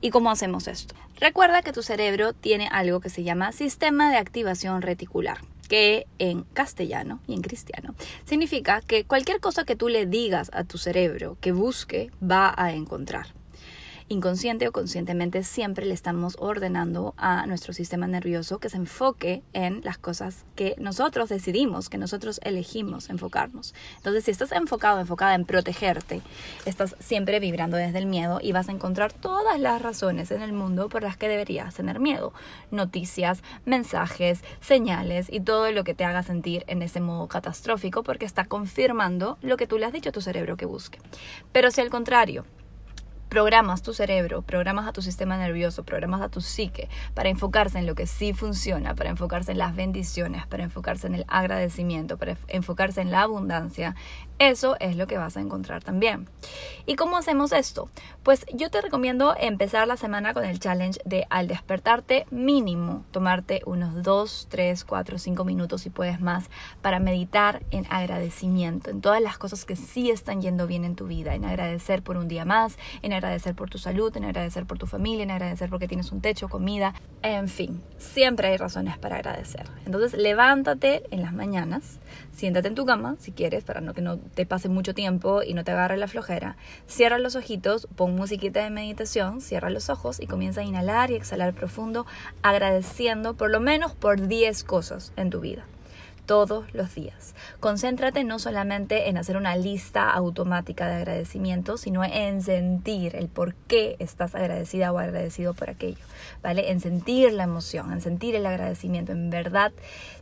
¿Y 0.00 0.10
cómo 0.10 0.30
hacemos 0.30 0.68
esto? 0.68 0.94
Recuerda 1.18 1.62
que 1.62 1.72
tu 1.72 1.82
cerebro 1.82 2.32
tiene 2.32 2.68
algo 2.70 3.00
que 3.00 3.08
se 3.08 3.22
llama 3.22 3.52
sistema 3.52 4.10
de 4.10 4.18
activación 4.18 4.82
reticular 4.82 5.38
que 5.68 6.06
en 6.18 6.42
castellano 6.42 7.20
y 7.26 7.34
en 7.34 7.42
cristiano 7.42 7.96
significa 8.24 8.80
que 8.82 9.04
cualquier 9.04 9.40
cosa 9.40 9.64
que 9.64 9.74
tú 9.74 9.88
le 9.88 10.06
digas 10.06 10.50
a 10.54 10.62
tu 10.62 10.78
cerebro 10.78 11.36
que 11.40 11.50
busque 11.50 12.12
va 12.22 12.54
a 12.56 12.72
encontrar 12.72 13.35
inconsciente 14.08 14.68
o 14.68 14.72
conscientemente 14.72 15.42
siempre 15.42 15.84
le 15.84 15.94
estamos 15.94 16.36
ordenando 16.38 17.14
a 17.16 17.46
nuestro 17.46 17.72
sistema 17.72 18.06
nervioso 18.06 18.58
que 18.58 18.68
se 18.68 18.76
enfoque 18.76 19.42
en 19.52 19.80
las 19.82 19.98
cosas 19.98 20.44
que 20.54 20.76
nosotros 20.78 21.28
decidimos, 21.28 21.88
que 21.88 21.98
nosotros 21.98 22.40
elegimos 22.44 23.10
enfocarnos. 23.10 23.74
Entonces, 23.96 24.24
si 24.24 24.30
estás 24.30 24.52
enfocado, 24.52 25.00
enfocada 25.00 25.34
en 25.34 25.44
protegerte, 25.44 26.22
estás 26.64 26.96
siempre 27.00 27.40
vibrando 27.40 27.76
desde 27.76 27.98
el 27.98 28.06
miedo 28.06 28.38
y 28.40 28.52
vas 28.52 28.68
a 28.68 28.72
encontrar 28.72 29.12
todas 29.12 29.58
las 29.58 29.82
razones 29.82 30.30
en 30.30 30.42
el 30.42 30.52
mundo 30.52 30.88
por 30.88 31.02
las 31.02 31.16
que 31.16 31.28
deberías 31.28 31.74
tener 31.74 31.98
miedo. 31.98 32.32
Noticias, 32.70 33.42
mensajes, 33.64 34.42
señales 34.60 35.26
y 35.30 35.40
todo 35.40 35.70
lo 35.72 35.84
que 35.84 35.94
te 35.94 36.04
haga 36.04 36.22
sentir 36.22 36.64
en 36.68 36.82
ese 36.82 37.00
modo 37.00 37.26
catastrófico 37.28 38.02
porque 38.02 38.24
está 38.24 38.44
confirmando 38.44 39.38
lo 39.42 39.56
que 39.56 39.66
tú 39.66 39.78
le 39.78 39.86
has 39.86 39.92
dicho 39.92 40.10
a 40.10 40.12
tu 40.12 40.20
cerebro 40.20 40.56
que 40.56 40.66
busque. 40.66 40.98
Pero 41.52 41.70
si 41.70 41.80
al 41.80 41.90
contrario, 41.90 42.44
programas 43.36 43.82
tu 43.82 43.92
cerebro, 43.92 44.40
programas 44.40 44.86
a 44.86 44.94
tu 44.94 45.02
sistema 45.02 45.36
nervioso, 45.36 45.84
programas 45.84 46.22
a 46.22 46.30
tu 46.30 46.40
psique 46.40 46.88
para 47.12 47.28
enfocarse 47.28 47.78
en 47.78 47.86
lo 47.86 47.94
que 47.94 48.06
sí 48.06 48.32
funciona, 48.32 48.94
para 48.94 49.10
enfocarse 49.10 49.52
en 49.52 49.58
las 49.58 49.76
bendiciones, 49.76 50.46
para 50.46 50.62
enfocarse 50.62 51.06
en 51.06 51.16
el 51.16 51.26
agradecimiento, 51.28 52.16
para 52.16 52.38
enfocarse 52.48 53.02
en 53.02 53.10
la 53.10 53.20
abundancia, 53.20 53.94
eso 54.38 54.76
es 54.80 54.96
lo 54.96 55.06
que 55.06 55.16
vas 55.16 55.36
a 55.36 55.40
encontrar 55.40 55.82
también. 55.82 56.28
¿Y 56.84 56.96
cómo 56.96 57.16
hacemos 57.16 57.52
esto? 57.52 57.88
Pues 58.22 58.44
yo 58.52 58.70
te 58.70 58.80
recomiendo 58.80 59.34
empezar 59.38 59.88
la 59.88 59.96
semana 59.96 60.34
con 60.34 60.44
el 60.44 60.60
challenge 60.60 61.00
de 61.04 61.26
al 61.30 61.48
despertarte 61.48 62.26
mínimo, 62.30 63.04
tomarte 63.12 63.62
unos 63.66 64.02
2, 64.02 64.48
3, 64.50 64.84
4, 64.84 65.18
5 65.18 65.44
minutos 65.44 65.82
si 65.82 65.90
puedes 65.90 66.20
más 66.20 66.50
para 66.82 67.00
meditar 67.00 67.62
en 67.70 67.86
agradecimiento, 67.88 68.90
en 68.90 69.00
todas 69.00 69.22
las 69.22 69.38
cosas 69.38 69.64
que 69.64 69.74
sí 69.74 70.10
están 70.10 70.42
yendo 70.42 70.66
bien 70.66 70.84
en 70.84 70.96
tu 70.96 71.06
vida, 71.06 71.34
en 71.34 71.44
agradecer 71.44 72.02
por 72.02 72.16
un 72.16 72.28
día 72.28 72.44
más, 72.44 72.76
en 73.02 73.12
agradecer 73.12 73.54
por 73.54 73.70
tu 73.70 73.78
salud, 73.78 74.16
en 74.16 74.24
agradecer 74.24 74.66
por 74.66 74.78
tu 74.78 74.86
familia, 74.86 75.24
en 75.24 75.30
agradecer 75.30 75.70
porque 75.70 75.88
tienes 75.88 76.12
un 76.12 76.20
techo, 76.20 76.48
comida, 76.48 76.94
en 77.22 77.48
fin, 77.48 77.82
siempre 77.98 78.48
hay 78.48 78.56
razones 78.58 78.98
para 78.98 79.16
agradecer. 79.16 79.66
Entonces 79.86 80.14
levántate 80.14 81.02
en 81.10 81.22
las 81.22 81.32
mañanas, 81.32 81.98
siéntate 82.32 82.68
en 82.68 82.74
tu 82.74 82.84
cama 82.84 83.16
si 83.18 83.32
quieres 83.32 83.64
para 83.64 83.80
no 83.80 83.94
que 83.94 84.02
no 84.02 84.18
te 84.34 84.46
pase 84.46 84.68
mucho 84.68 84.94
tiempo 84.94 85.42
y 85.42 85.54
no 85.54 85.64
te 85.64 85.72
agarre 85.72 85.96
la 85.96 86.08
flojera. 86.08 86.56
Cierra 86.86 87.18
los 87.18 87.36
ojitos, 87.36 87.88
pon 87.96 88.14
musiquita 88.14 88.62
de 88.62 88.70
meditación, 88.70 89.40
cierra 89.40 89.70
los 89.70 89.90
ojos 89.90 90.20
y 90.20 90.26
comienza 90.26 90.60
a 90.60 90.64
inhalar 90.64 91.10
y 91.10 91.14
exhalar 91.14 91.54
profundo, 91.54 92.06
agradeciendo 92.42 93.34
por 93.34 93.50
lo 93.50 93.60
menos 93.60 93.94
por 93.94 94.26
10 94.26 94.64
cosas 94.64 95.12
en 95.16 95.30
tu 95.30 95.40
vida 95.40 95.66
todos 96.26 96.66
los 96.74 96.94
días. 96.94 97.34
Concéntrate 97.60 98.24
no 98.24 98.38
solamente 98.38 99.08
en 99.08 99.16
hacer 99.16 99.36
una 99.36 99.56
lista 99.56 100.10
automática 100.10 100.88
de 100.88 100.96
agradecimientos, 100.96 101.80
sino 101.80 102.04
en 102.04 102.42
sentir 102.42 103.16
el 103.16 103.28
por 103.28 103.54
qué 103.54 103.96
estás 103.98 104.34
agradecida 104.34 104.92
o 104.92 104.98
agradecido 104.98 105.54
por 105.54 105.70
aquello, 105.70 106.04
¿vale? 106.42 106.70
En 106.70 106.80
sentir 106.80 107.32
la 107.32 107.44
emoción, 107.44 107.92
en 107.92 108.00
sentir 108.00 108.34
el 108.34 108.46
agradecimiento, 108.46 109.12
en 109.12 109.30
verdad 109.30 109.72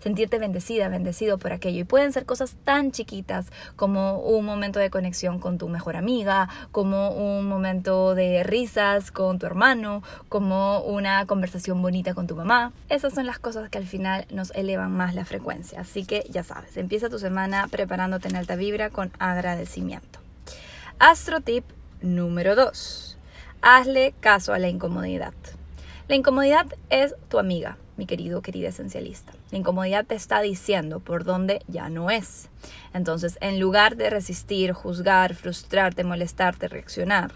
sentirte 0.00 0.38
bendecida, 0.38 0.88
bendecido 0.88 1.38
por 1.38 1.52
aquello. 1.52 1.80
Y 1.80 1.84
pueden 1.84 2.12
ser 2.12 2.26
cosas 2.26 2.56
tan 2.64 2.92
chiquitas 2.92 3.46
como 3.76 4.20
un 4.20 4.44
momento 4.44 4.78
de 4.78 4.90
conexión 4.90 5.38
con 5.38 5.56
tu 5.58 5.68
mejor 5.68 5.96
amiga, 5.96 6.48
como 6.72 7.10
un 7.10 7.48
momento 7.48 8.14
de 8.14 8.42
risas 8.44 9.10
con 9.10 9.38
tu 9.38 9.46
hermano, 9.46 10.02
como 10.28 10.80
una 10.80 11.26
conversación 11.26 11.80
bonita 11.80 12.14
con 12.14 12.26
tu 12.26 12.36
mamá. 12.36 12.72
Esas 12.88 13.14
son 13.14 13.26
las 13.26 13.38
cosas 13.38 13.70
que 13.70 13.78
al 13.78 13.86
final 13.86 14.26
nos 14.30 14.50
elevan 14.50 14.92
más 14.92 15.14
la 15.14 15.24
frecuencia. 15.24 15.84
Así 15.94 16.06
que 16.06 16.26
ya 16.28 16.42
sabes, 16.42 16.76
empieza 16.76 17.08
tu 17.08 17.20
semana 17.20 17.68
preparándote 17.68 18.26
en 18.26 18.34
alta 18.34 18.56
vibra 18.56 18.90
con 18.90 19.12
agradecimiento. 19.20 20.18
Astro 20.98 21.40
tip 21.40 21.64
número 22.02 22.56
2. 22.56 23.16
Hazle 23.62 24.12
caso 24.18 24.52
a 24.52 24.58
la 24.58 24.66
incomodidad. 24.66 25.34
La 26.08 26.16
incomodidad 26.16 26.66
es 26.90 27.14
tu 27.28 27.38
amiga, 27.38 27.78
mi 27.96 28.06
querido, 28.06 28.42
querida 28.42 28.70
esencialista. 28.70 29.34
La 29.52 29.58
incomodidad 29.58 30.04
te 30.04 30.16
está 30.16 30.40
diciendo 30.40 30.98
por 30.98 31.22
dónde 31.22 31.62
ya 31.68 31.88
no 31.90 32.10
es. 32.10 32.48
Entonces, 32.92 33.38
en 33.40 33.60
lugar 33.60 33.94
de 33.94 34.10
resistir, 34.10 34.72
juzgar, 34.72 35.36
frustrarte, 35.36 36.02
molestarte, 36.02 36.66
reaccionar, 36.66 37.34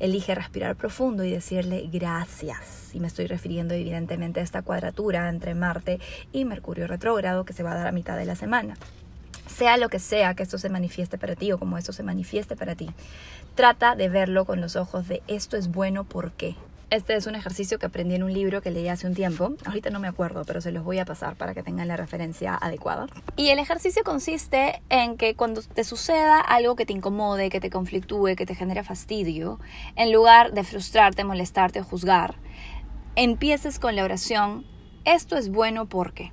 elige 0.00 0.34
respirar 0.34 0.74
profundo 0.74 1.22
y 1.22 1.30
decirle 1.30 1.88
gracias. 1.92 2.92
Y 2.92 3.00
me 3.00 3.06
estoy 3.06 3.26
refiriendo 3.26 3.74
evidentemente 3.74 4.40
a 4.40 4.42
esta 4.42 4.62
cuadratura 4.62 5.28
entre 5.28 5.54
Marte 5.54 6.00
y 6.32 6.44
Mercurio 6.44 6.86
retrógrado 6.86 7.44
que 7.44 7.52
se 7.52 7.62
va 7.62 7.72
a 7.72 7.76
dar 7.76 7.86
a 7.86 7.92
mitad 7.92 8.16
de 8.16 8.24
la 8.24 8.34
semana. 8.34 8.76
Sea 9.46 9.76
lo 9.76 9.88
que 9.88 9.98
sea 9.98 10.34
que 10.34 10.42
esto 10.42 10.58
se 10.58 10.70
manifieste 10.70 11.18
para 11.18 11.36
ti 11.36 11.52
o 11.52 11.58
como 11.58 11.76
esto 11.76 11.92
se 11.92 12.02
manifieste 12.02 12.56
para 12.56 12.74
ti, 12.74 12.90
trata 13.54 13.94
de 13.94 14.08
verlo 14.08 14.44
con 14.46 14.60
los 14.60 14.74
ojos 14.74 15.06
de 15.06 15.22
esto 15.28 15.56
es 15.56 15.68
bueno, 15.68 16.04
¿por 16.04 16.32
qué? 16.32 16.56
Este 16.90 17.14
es 17.14 17.28
un 17.28 17.36
ejercicio 17.36 17.78
que 17.78 17.86
aprendí 17.86 18.16
en 18.16 18.24
un 18.24 18.32
libro 18.32 18.62
que 18.62 18.72
leí 18.72 18.88
hace 18.88 19.06
un 19.06 19.14
tiempo. 19.14 19.52
Ahorita 19.64 19.90
no 19.90 20.00
me 20.00 20.08
acuerdo, 20.08 20.42
pero 20.44 20.60
se 20.60 20.72
los 20.72 20.82
voy 20.82 20.98
a 20.98 21.04
pasar 21.04 21.36
para 21.36 21.54
que 21.54 21.62
tengan 21.62 21.86
la 21.86 21.96
referencia 21.96 22.56
adecuada. 22.56 23.06
Y 23.36 23.50
el 23.50 23.60
ejercicio 23.60 24.02
consiste 24.02 24.82
en 24.88 25.16
que 25.16 25.36
cuando 25.36 25.62
te 25.62 25.84
suceda 25.84 26.40
algo 26.40 26.74
que 26.74 26.86
te 26.86 26.92
incomode, 26.92 27.48
que 27.48 27.60
te 27.60 27.70
conflictúe, 27.70 28.34
que 28.34 28.44
te 28.44 28.56
genere 28.56 28.82
fastidio, 28.82 29.60
en 29.94 30.10
lugar 30.10 30.52
de 30.52 30.64
frustrarte, 30.64 31.22
molestarte 31.22 31.78
o 31.78 31.84
juzgar, 31.84 32.34
empieces 33.14 33.78
con 33.78 33.94
la 33.94 34.02
oración, 34.02 34.66
esto 35.04 35.36
es 35.36 35.48
bueno 35.48 35.88
porque, 35.88 36.32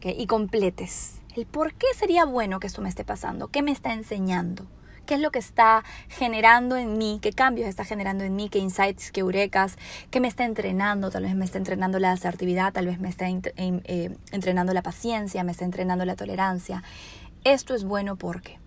y 0.00 0.26
completes. 0.26 1.20
El 1.36 1.44
por 1.44 1.74
qué 1.74 1.86
sería 1.94 2.24
bueno 2.24 2.60
que 2.60 2.66
esto 2.66 2.80
me 2.80 2.88
esté 2.88 3.04
pasando, 3.04 3.48
qué 3.48 3.60
me 3.60 3.72
está 3.72 3.92
enseñando 3.92 4.66
qué 5.08 5.14
es 5.14 5.20
lo 5.20 5.30
que 5.30 5.38
está 5.38 5.84
generando 6.08 6.76
en 6.76 6.98
mí, 6.98 7.18
qué 7.22 7.32
cambios 7.32 7.66
está 7.66 7.84
generando 7.84 8.24
en 8.24 8.36
mí, 8.36 8.50
qué 8.50 8.58
insights, 8.58 9.10
qué 9.10 9.20
eurecas, 9.20 9.78
qué 10.10 10.20
me 10.20 10.28
está 10.28 10.44
entrenando, 10.44 11.10
tal 11.10 11.22
vez 11.22 11.34
me 11.34 11.46
está 11.46 11.56
entrenando 11.56 11.98
la 11.98 12.12
asertividad, 12.12 12.74
tal 12.74 12.86
vez 12.86 13.00
me 13.00 13.08
está 13.08 13.26
eh, 13.26 14.14
entrenando 14.32 14.74
la 14.74 14.82
paciencia, 14.82 15.42
me 15.44 15.52
está 15.52 15.64
entrenando 15.64 16.04
la 16.04 16.14
tolerancia. 16.14 16.82
Esto 17.42 17.74
es 17.74 17.84
bueno 17.84 18.16
porque 18.16 18.58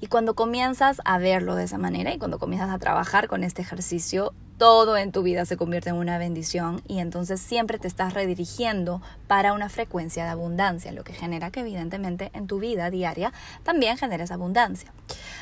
y 0.00 0.08
cuando 0.08 0.34
comienzas 0.34 1.00
a 1.04 1.18
verlo 1.18 1.54
de 1.54 1.64
esa 1.64 1.78
manera 1.78 2.12
y 2.12 2.18
cuando 2.18 2.40
comienzas 2.40 2.70
a 2.70 2.78
trabajar 2.78 3.28
con 3.28 3.44
este 3.44 3.62
ejercicio, 3.62 4.34
todo 4.58 4.96
en 4.96 5.12
tu 5.12 5.22
vida 5.22 5.44
se 5.44 5.56
convierte 5.56 5.90
en 5.90 5.96
una 5.96 6.18
bendición 6.18 6.82
y 6.88 7.00
entonces 7.00 7.40
siempre 7.40 7.78
te 7.78 7.88
estás 7.88 8.14
redirigiendo 8.14 9.02
para 9.26 9.52
una 9.52 9.68
frecuencia 9.68 10.24
de 10.24 10.30
abundancia, 10.30 10.92
lo 10.92 11.04
que 11.04 11.12
genera 11.12 11.50
que 11.50 11.60
evidentemente 11.60 12.30
en 12.32 12.46
tu 12.46 12.58
vida 12.58 12.90
diaria 12.90 13.32
también 13.62 13.98
generes 13.98 14.30
abundancia. 14.30 14.92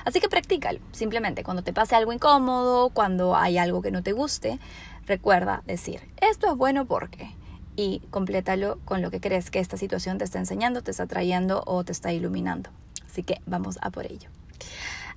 Así 0.04 0.20
que 0.20 0.28
practícalo, 0.28 0.80
simplemente 0.92 1.44
cuando 1.44 1.62
te 1.62 1.72
pase 1.72 1.94
algo 1.94 2.12
incómodo, 2.12 2.90
cuando 2.90 3.36
hay 3.36 3.58
algo 3.58 3.82
que 3.82 3.90
no 3.90 4.02
te 4.02 4.12
guste, 4.12 4.58
recuerda 5.06 5.62
decir, 5.66 6.00
esto 6.20 6.50
es 6.50 6.56
bueno 6.56 6.86
porque 6.86 7.34
y 7.76 8.02
complétalo 8.10 8.78
con 8.84 9.02
lo 9.02 9.10
que 9.10 9.20
crees 9.20 9.50
que 9.50 9.58
esta 9.58 9.76
situación 9.76 10.18
te 10.18 10.24
está 10.24 10.38
enseñando, 10.38 10.82
te 10.82 10.90
está 10.90 11.06
trayendo 11.06 11.62
o 11.66 11.84
te 11.84 11.92
está 11.92 12.12
iluminando. 12.12 12.70
Así 13.06 13.22
que 13.22 13.40
vamos 13.46 13.78
a 13.80 13.90
por 13.90 14.06
ello. 14.06 14.28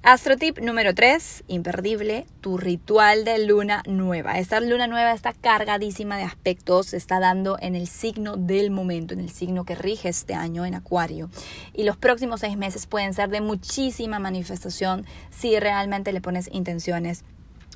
Astrotip 0.03 0.59
número 0.59 0.93
3, 0.93 1.45
imperdible, 1.47 2.27
tu 2.39 2.57
ritual 2.57 3.25
de 3.25 3.45
luna 3.45 3.81
nueva. 3.87 4.37
Esta 4.37 4.59
luna 4.59 4.85
nueva 4.85 5.11
está 5.11 5.33
cargadísima 5.33 6.17
de 6.17 6.23
aspectos, 6.23 6.87
se 6.87 6.97
está 6.97 7.19
dando 7.19 7.57
en 7.59 7.75
el 7.75 7.87
signo 7.87 8.37
del 8.37 8.69
momento, 8.69 9.15
en 9.15 9.19
el 9.19 9.31
signo 9.31 9.65
que 9.65 9.75
rige 9.75 10.09
este 10.09 10.35
año 10.35 10.65
en 10.65 10.75
Acuario. 10.75 11.31
Y 11.73 11.83
los 11.83 11.97
próximos 11.97 12.41
seis 12.41 12.57
meses 12.57 12.85
pueden 12.85 13.13
ser 13.15 13.29
de 13.29 13.41
muchísima 13.41 14.19
manifestación 14.19 15.05
si 15.31 15.59
realmente 15.59 16.13
le 16.13 16.21
pones 16.21 16.47
intenciones 16.53 17.25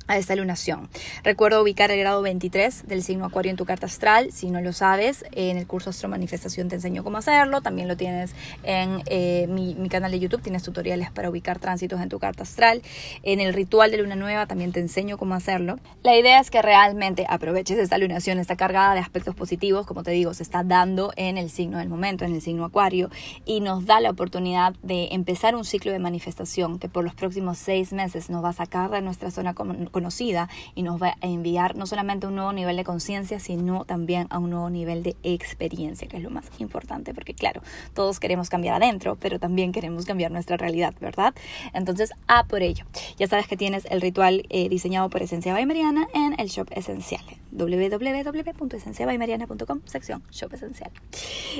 a 0.06 0.18
esta 0.18 0.34
lunación. 0.36 0.88
Recuerdo 1.22 1.62
ubicar 1.62 1.90
el 1.90 1.98
grado 1.98 2.22
23 2.22 2.86
del 2.86 3.02
signo 3.02 3.24
Acuario 3.24 3.50
en 3.50 3.56
tu 3.56 3.64
carta 3.64 3.86
astral. 3.86 4.32
Si 4.32 4.50
no 4.50 4.60
lo 4.60 4.72
sabes, 4.72 5.24
en 5.32 5.56
el 5.56 5.66
curso 5.66 5.90
Astro 5.90 6.08
Manifestación 6.08 6.68
te 6.68 6.76
enseño 6.76 7.04
cómo 7.04 7.18
hacerlo. 7.18 7.60
También 7.60 7.88
lo 7.88 7.96
tienes 7.96 8.34
en 8.62 9.02
eh, 9.06 9.46
mi, 9.48 9.88
canal 9.88 10.10
de 10.10 10.18
YouTube. 10.18 10.42
Tienes 10.42 10.62
tutoriales 10.62 11.10
para 11.10 11.30
ubicar 11.30 11.58
tránsitos 11.58 12.00
en 12.00 12.08
tu 12.08 12.18
carta 12.18 12.42
astral. 12.42 12.82
En 13.22 13.40
el 13.40 13.54
ritual 13.54 13.90
de 13.90 13.98
luna 13.98 14.16
nueva 14.16 14.46
también 14.46 14.72
te 14.72 14.80
enseño 14.80 15.18
cómo 15.18 15.34
hacerlo. 15.34 15.78
La 16.02 16.16
idea 16.16 16.40
es 16.40 16.50
que 16.50 16.62
realmente 16.62 17.26
aproveches 17.28 17.78
esta 17.78 17.98
lunación. 17.98 18.38
Está 18.38 18.56
cargada 18.56 18.94
de 18.94 19.00
aspectos 19.00 19.34
positivos. 19.34 19.86
Como 19.86 20.02
te 20.02 20.10
digo, 20.10 20.34
se 20.34 20.42
está 20.42 20.64
dando 20.64 21.12
en 21.16 21.38
el 21.38 21.50
signo 21.50 21.78
del 21.78 21.88
momento, 21.88 22.24
en 22.24 22.34
el 22.34 22.42
signo 22.42 22.64
Acuario. 22.64 23.10
Y 23.44 23.60
nos 23.60 23.86
da 23.86 24.00
la 24.00 24.10
oportunidad 24.10 24.74
de 24.82 25.08
empezar 25.12 25.54
un 25.54 25.64
ciclo 25.64 25.92
de 25.92 25.98
manifestación 25.98 26.78
que 26.78 26.88
por 26.88 27.04
los 27.04 27.14
próximos 27.14 27.58
seis 27.58 27.92
meses 27.92 28.30
nos 28.30 28.42
va 28.42 28.50
a 28.50 28.52
sacar 28.52 28.90
de 28.90 29.02
nuestra 29.02 29.30
zona 29.30 29.54
conocida 29.92 30.48
y 30.74 30.82
nos 30.82 31.00
va 31.00 31.16
a 31.20 31.26
enviar 31.26 31.76
no 31.76 31.86
solamente 31.86 32.26
a 32.26 32.30
un 32.30 32.34
nuevo 32.34 32.52
nivel 32.52 32.76
de 32.76 32.84
conciencia, 32.84 33.38
sino 33.38 33.84
también 33.84 34.26
a 34.30 34.38
un 34.38 34.50
nuevo 34.50 34.70
nivel 34.70 35.02
de 35.02 35.14
experiencia, 35.22 36.08
que 36.08 36.16
es 36.16 36.22
lo 36.22 36.30
más 36.30 36.46
importante, 36.58 37.14
porque 37.14 37.34
claro, 37.34 37.62
todos 37.94 38.18
queremos 38.18 38.48
cambiar 38.48 38.82
adentro, 38.82 39.16
pero 39.16 39.38
también 39.38 39.72
queremos 39.72 40.06
cambiar 40.06 40.32
nuestra 40.32 40.56
realidad, 40.56 40.94
¿verdad? 41.00 41.34
Entonces, 41.74 42.12
a 42.26 42.44
por 42.44 42.62
ello. 42.62 42.84
Ya 43.18 43.28
sabes 43.28 43.46
que 43.46 43.56
tienes 43.56 43.86
el 43.90 44.00
ritual 44.00 44.44
eh, 44.48 44.68
diseñado 44.68 45.08
por 45.10 45.22
Esencia 45.22 45.52
by 45.52 45.66
Mariana 45.66 46.08
en 46.14 46.34
el 46.38 46.48
Shop 46.48 46.68
Esencial, 46.72 47.22
www.esenciabaymariana.com, 47.52 49.80
sección 49.84 50.22
Shop 50.30 50.52
Esencial. 50.54 50.90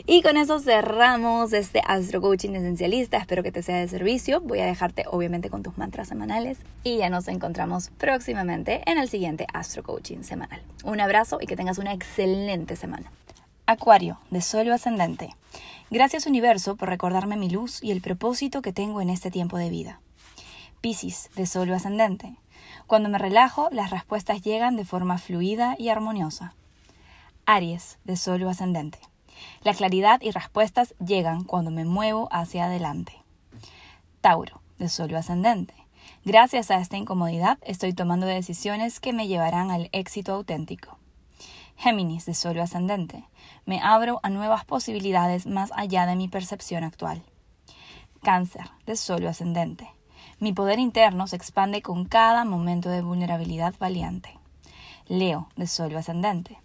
Y 0.06 0.22
con 0.22 0.36
eso 0.36 0.58
cerramos 0.58 1.52
este 1.52 1.82
Astro 1.86 2.22
Coaching 2.22 2.54
Esencialista. 2.54 3.18
Espero 3.18 3.42
que 3.42 3.52
te 3.52 3.62
sea 3.62 3.76
de 3.76 3.88
servicio. 3.88 4.40
Voy 4.40 4.60
a 4.60 4.66
dejarte 4.66 5.04
obviamente 5.10 5.50
con 5.50 5.62
tus 5.62 5.76
mantras 5.76 6.08
semanales 6.08 6.56
y 6.82 6.96
ya 6.98 7.10
nos 7.10 7.28
encontramos 7.28 7.90
próximamente 7.98 8.22
próximamente 8.23 8.88
en 8.88 8.99
el 8.99 9.09
siguiente 9.09 9.49
Astro 9.52 9.83
Coaching 9.83 10.23
semanal. 10.23 10.62
Un 10.85 11.00
abrazo 11.00 11.38
y 11.41 11.47
que 11.47 11.57
tengas 11.57 11.79
una 11.79 11.93
excelente 11.93 12.76
semana. 12.76 13.11
Acuario, 13.67 14.21
de 14.31 14.41
Sol 14.41 14.71
ascendente. 14.71 15.35
Gracias 15.91 16.26
universo 16.26 16.76
por 16.76 16.88
recordarme 16.88 17.37
mi 17.37 17.50
luz 17.50 17.83
y 17.83 17.91
el 17.91 18.00
propósito 18.00 18.62
que 18.62 18.73
tengo 18.73 19.00
en 19.00 19.11
este 19.11 19.33
tiempo 19.33 19.59
de 19.59 19.71
vida. 19.71 20.00
Piscis, 20.81 21.31
de 21.35 21.47
Sol 21.47 21.73
ascendente. 21.73 22.37
Cuando 22.87 23.09
me 23.09 23.19
relajo, 23.19 23.69
las 23.73 23.91
respuestas 23.91 24.41
llegan 24.41 24.76
de 24.76 24.85
forma 24.85 25.19
fluida 25.19 25.75
y 25.76 25.88
armoniosa. 25.88 26.55
Aries, 27.45 27.99
de 28.05 28.14
Sol 28.14 28.47
ascendente. 28.47 29.00
La 29.64 29.75
claridad 29.75 30.21
y 30.23 30.31
respuestas 30.31 30.95
llegan 31.05 31.43
cuando 31.43 31.73
me 31.73 31.85
muevo 31.85 32.29
hacia 32.31 32.67
adelante. 32.67 33.14
Tauro, 34.21 34.62
de 34.79 34.88
Sol 34.88 35.12
ascendente. 35.17 35.81
Gracias 36.25 36.71
a 36.71 36.76
esta 36.76 36.97
incomodidad 36.97 37.59
estoy 37.62 37.95
tomando 37.95 38.26
decisiones 38.26 39.00
que 39.00 39.12
me 39.12 39.26
llevarán 39.26 39.73
al 39.73 39.88
éxito 39.91 40.33
auténtico. 40.35 40.97
Géminis 41.76 42.26
de 42.26 42.35
Sol 42.35 42.61
ascendente. 42.61 43.25
Me 43.67 43.81
abro 43.83 44.21
a 44.23 44.31
nuevas 44.31 44.64
posibilidades 44.64 45.47
más 45.47 45.73
allá 45.75 46.07
de 46.07 46.14
mi 46.14 46.29
percepción 46.29 46.85
actual. 46.85 47.25
Cáncer 48.23 48.71
de 48.87 48.95
Sol 48.95 49.26
ascendente. 49.26 49.91
Mi 50.38 50.52
poder 50.52 50.79
interno 50.79 51.26
se 51.26 51.35
expande 51.35 51.83
con 51.83 52.05
cada 52.05 52.45
momento 52.45 52.88
de 52.88 53.02
vulnerabilidad 53.02 53.75
valiente. 53.81 54.38
Leo 55.09 55.49
de 55.57 55.67
Sol 55.67 55.97
ascendente. 55.97 56.57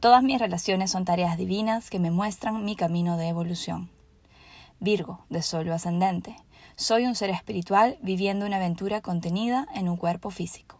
Todas 0.00 0.22
mis 0.22 0.38
relaciones 0.38 0.90
son 0.90 1.04
tareas 1.04 1.36
divinas 1.36 1.90
que 1.90 1.98
me 1.98 2.10
muestran 2.10 2.64
mi 2.64 2.74
camino 2.74 3.18
de 3.18 3.28
evolución. 3.28 3.90
Virgo 4.80 5.20
de 5.28 5.42
Sol 5.42 5.70
ascendente. 5.72 6.36
Soy 6.76 7.06
un 7.06 7.14
ser 7.14 7.30
espiritual 7.30 7.98
viviendo 8.02 8.44
una 8.44 8.56
aventura 8.56 9.00
contenida 9.00 9.68
en 9.74 9.88
un 9.88 9.96
cuerpo 9.96 10.30
físico. 10.30 10.78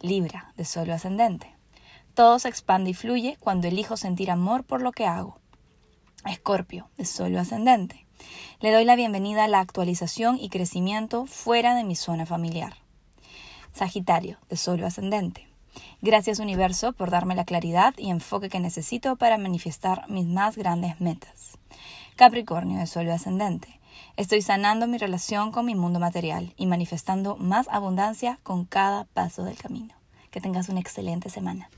Libra 0.00 0.52
de 0.58 0.66
Sol 0.66 0.90
ascendente. 0.90 1.54
Todo 2.12 2.38
se 2.38 2.50
expande 2.50 2.90
y 2.90 2.94
fluye 2.94 3.38
cuando 3.40 3.68
elijo 3.68 3.96
sentir 3.96 4.30
amor 4.30 4.64
por 4.64 4.82
lo 4.82 4.92
que 4.92 5.06
hago. 5.06 5.38
Escorpio, 6.26 6.90
de 6.98 7.06
Sol 7.06 7.34
ascendente. 7.38 8.06
Le 8.60 8.70
doy 8.70 8.84
la 8.84 8.96
bienvenida 8.96 9.44
a 9.44 9.48
la 9.48 9.60
actualización 9.60 10.36
y 10.38 10.50
crecimiento 10.50 11.24
fuera 11.24 11.74
de 11.74 11.84
mi 11.84 11.96
zona 11.96 12.26
familiar. 12.26 12.74
Sagitario, 13.72 14.36
de 14.50 14.58
Sol 14.58 14.84
ascendente. 14.84 15.48
Gracias 16.02 16.38
universo 16.38 16.92
por 16.92 17.10
darme 17.10 17.34
la 17.34 17.46
claridad 17.46 17.94
y 17.96 18.10
enfoque 18.10 18.50
que 18.50 18.60
necesito 18.60 19.16
para 19.16 19.38
manifestar 19.38 20.04
mis 20.10 20.26
más 20.26 20.56
grandes 20.56 21.00
metas. 21.00 21.56
Capricornio, 22.16 22.78
de 22.78 22.86
Sol 22.86 23.08
ascendente. 23.08 23.77
Estoy 24.18 24.42
sanando 24.42 24.88
mi 24.88 24.98
relación 24.98 25.52
con 25.52 25.64
mi 25.64 25.76
mundo 25.76 26.00
material 26.00 26.52
y 26.56 26.66
manifestando 26.66 27.36
más 27.36 27.68
abundancia 27.70 28.40
con 28.42 28.64
cada 28.64 29.04
paso 29.04 29.44
del 29.44 29.56
camino. 29.56 29.94
Que 30.32 30.40
tengas 30.40 30.68
una 30.68 30.80
excelente 30.80 31.30
semana. 31.30 31.70